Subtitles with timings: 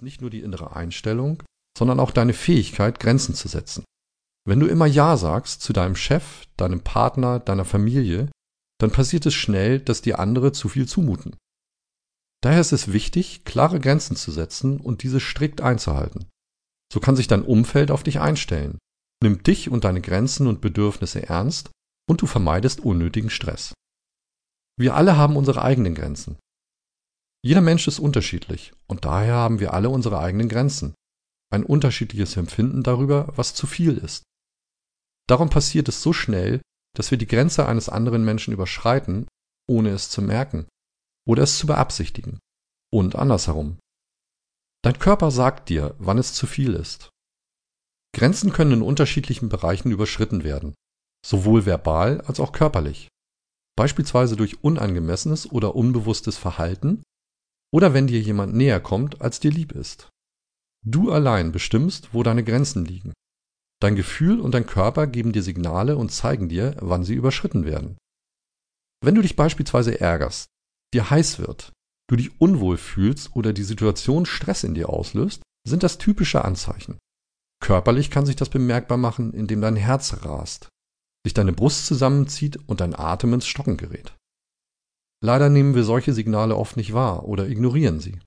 [0.00, 1.42] ist nicht nur die innere Einstellung,
[1.76, 3.84] sondern auch deine Fähigkeit, Grenzen zu setzen.
[4.48, 8.30] Wenn du immer Ja sagst zu deinem Chef, deinem Partner, deiner Familie,
[8.80, 11.36] dann passiert es schnell, dass dir andere zu viel zumuten.
[12.42, 16.24] Daher ist es wichtig, klare Grenzen zu setzen und diese strikt einzuhalten.
[16.90, 18.78] So kann sich dein Umfeld auf dich einstellen,
[19.22, 21.70] nimmt dich und deine Grenzen und Bedürfnisse ernst
[22.08, 23.74] und du vermeidest unnötigen Stress.
[24.78, 26.38] Wir alle haben unsere eigenen Grenzen.
[27.42, 30.94] Jeder Mensch ist unterschiedlich und daher haben wir alle unsere eigenen Grenzen.
[31.50, 34.24] Ein unterschiedliches Empfinden darüber, was zu viel ist.
[35.26, 36.60] Darum passiert es so schnell,
[36.94, 39.26] dass wir die Grenze eines anderen Menschen überschreiten,
[39.68, 40.66] ohne es zu merken
[41.26, 42.38] oder es zu beabsichtigen.
[42.92, 43.78] Und andersherum.
[44.82, 47.10] Dein Körper sagt dir, wann es zu viel ist.
[48.12, 50.74] Grenzen können in unterschiedlichen Bereichen überschritten werden,
[51.24, 53.08] sowohl verbal als auch körperlich.
[53.76, 57.02] Beispielsweise durch unangemessenes oder unbewusstes Verhalten
[57.72, 60.08] oder wenn dir jemand näher kommt, als dir lieb ist.
[60.84, 63.12] Du allein bestimmst, wo deine Grenzen liegen.
[63.80, 67.96] Dein Gefühl und dein Körper geben dir Signale und zeigen dir, wann sie überschritten werden.
[69.02, 70.46] Wenn du dich beispielsweise ärgerst,
[70.92, 71.72] dir heiß wird,
[72.08, 76.98] du dich unwohl fühlst oder die Situation Stress in dir auslöst, sind das typische Anzeichen.
[77.62, 80.68] Körperlich kann sich das bemerkbar machen, indem dein Herz rast,
[81.24, 84.14] sich deine Brust zusammenzieht und dein Atem ins Stocken gerät.
[85.22, 88.18] Leider nehmen wir solche Signale oft nicht wahr oder ignorieren sie.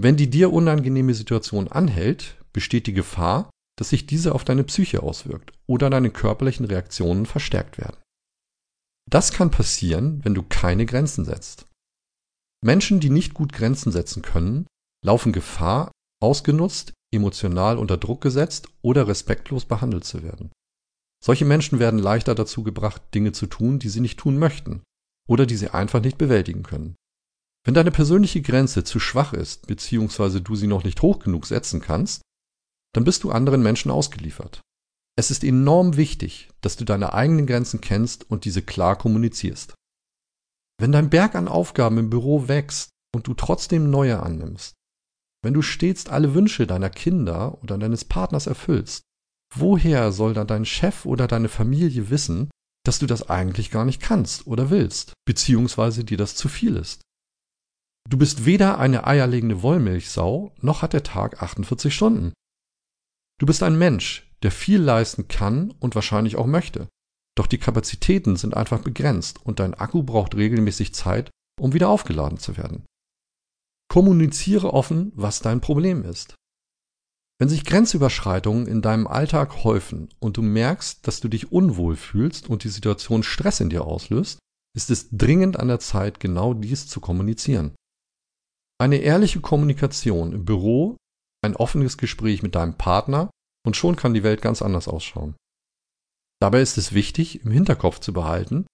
[0.00, 5.02] Wenn die dir unangenehme Situation anhält, besteht die Gefahr, dass sich diese auf deine Psyche
[5.02, 7.96] auswirkt oder deine körperlichen Reaktionen verstärkt werden.
[9.10, 11.66] Das kann passieren, wenn du keine Grenzen setzt.
[12.64, 14.66] Menschen, die nicht gut Grenzen setzen können,
[15.04, 15.90] laufen Gefahr,
[16.22, 20.52] ausgenutzt, emotional unter Druck gesetzt oder respektlos behandelt zu werden.
[21.24, 24.82] Solche Menschen werden leichter dazu gebracht, Dinge zu tun, die sie nicht tun möchten
[25.30, 26.96] oder die sie einfach nicht bewältigen können.
[27.64, 30.40] Wenn deine persönliche Grenze zu schwach ist, bzw.
[30.40, 32.22] du sie noch nicht hoch genug setzen kannst,
[32.94, 34.60] dann bist du anderen Menschen ausgeliefert.
[35.16, 39.74] Es ist enorm wichtig, dass du deine eigenen Grenzen kennst und diese klar kommunizierst.
[40.80, 44.74] Wenn dein Berg an Aufgaben im Büro wächst und du trotzdem neue annimmst,
[45.44, 49.02] wenn du stets alle Wünsche deiner Kinder oder deines Partners erfüllst,
[49.54, 52.50] woher soll dann dein Chef oder deine Familie wissen,
[52.84, 57.02] dass du das eigentlich gar nicht kannst oder willst, beziehungsweise dir das zu viel ist?
[58.08, 62.32] Du bist weder eine eierlegende Wollmilchsau, noch hat der Tag 48 Stunden.
[63.38, 66.88] Du bist ein Mensch, der viel leisten kann und wahrscheinlich auch möchte.
[67.36, 71.30] Doch die Kapazitäten sind einfach begrenzt und dein Akku braucht regelmäßig Zeit,
[71.60, 72.84] um wieder aufgeladen zu werden.
[73.88, 76.34] Kommuniziere offen, was dein Problem ist.
[77.40, 82.50] Wenn sich Grenzüberschreitungen in deinem Alltag häufen und du merkst, dass du dich unwohl fühlst
[82.50, 84.38] und die Situation Stress in dir auslöst,
[84.76, 87.74] ist es dringend an der Zeit, genau dies zu kommunizieren.
[88.78, 90.96] Eine ehrliche Kommunikation im Büro
[91.42, 93.30] ein offenes Gespräch mit deinem Partner
[93.66, 95.34] und schon kann die Welt ganz anders ausschauen.
[96.40, 98.66] Dabei ist es wichtig, im Hinterkopf zu behalten,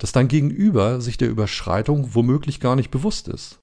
[0.00, 3.58] dass dein Gegenüber sich der Überschreitung womöglich gar nicht bewusst ist.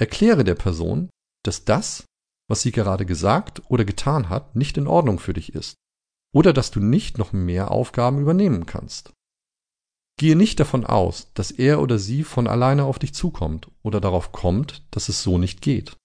[0.00, 1.10] Erkläre der Person,
[1.44, 2.04] dass das,
[2.48, 5.76] was sie gerade gesagt oder getan hat, nicht in Ordnung für dich ist
[6.34, 9.12] oder dass du nicht noch mehr Aufgaben übernehmen kannst.
[10.18, 14.32] Gehe nicht davon aus, dass er oder sie von alleine auf dich zukommt oder darauf
[14.32, 15.96] kommt, dass es so nicht geht.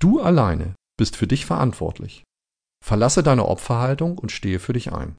[0.00, 2.24] Du alleine bist für dich verantwortlich.
[2.84, 5.16] Verlasse deine Opferhaltung und stehe für dich ein.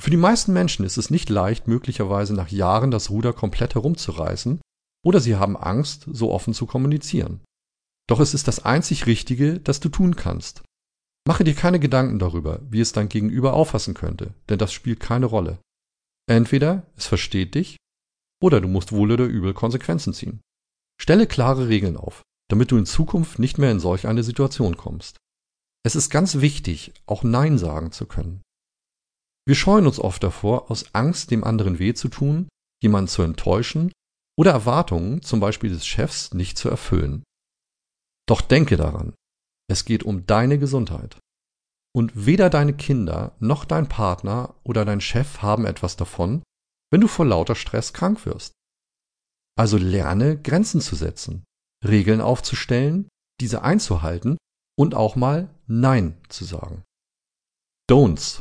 [0.00, 4.60] Für die meisten Menschen ist es nicht leicht, möglicherweise nach Jahren das Ruder komplett herumzureißen,
[5.04, 7.40] oder sie haben Angst, so offen zu kommunizieren.
[8.08, 10.62] Doch es ist das einzig Richtige, das du tun kannst.
[11.26, 15.26] Mache dir keine Gedanken darüber, wie es dein Gegenüber auffassen könnte, denn das spielt keine
[15.26, 15.58] Rolle.
[16.28, 17.76] Entweder es versteht dich,
[18.42, 20.40] oder du musst wohl oder übel Konsequenzen ziehen.
[21.00, 25.16] Stelle klare Regeln auf, damit du in Zukunft nicht mehr in solch eine Situation kommst.
[25.84, 28.42] Es ist ganz wichtig, auch Nein sagen zu können.
[29.46, 32.48] Wir scheuen uns oft davor, aus Angst, dem anderen weh zu tun,
[32.82, 33.92] jemanden zu enttäuschen
[34.36, 37.22] oder Erwartungen, zum Beispiel des Chefs, nicht zu erfüllen.
[38.28, 39.14] Doch denke daran,
[39.70, 41.18] es geht um deine Gesundheit.
[41.94, 46.42] Und weder deine Kinder noch dein Partner oder dein Chef haben etwas davon,
[46.92, 48.52] wenn du vor lauter Stress krank wirst.
[49.58, 51.44] Also lerne Grenzen zu setzen
[51.84, 53.08] Regeln aufzustellen,
[53.40, 54.36] diese einzuhalten
[54.78, 56.82] und auch mal Nein zu sagen.
[57.90, 58.40] Don'ts.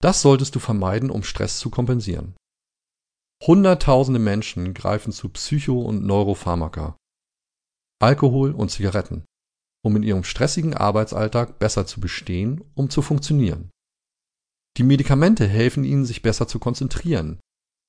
[0.00, 2.34] Das solltest du vermeiden, um Stress zu kompensieren.
[3.42, 6.96] Hunderttausende Menschen greifen zu Psycho- und Neuropharmaka,
[8.00, 9.24] Alkohol und Zigaretten,
[9.84, 13.70] um in ihrem stressigen Arbeitsalltag besser zu bestehen, um zu funktionieren.
[14.76, 17.40] Die Medikamente helfen ihnen, sich besser zu konzentrieren,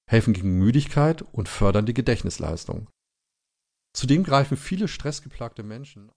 [0.09, 2.89] helfen gegen Müdigkeit und fördern die Gedächtnisleistung.
[3.93, 6.09] Zudem greifen viele stressgeplagte Menschen